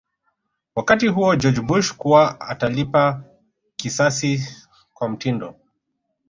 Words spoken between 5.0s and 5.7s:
mtindo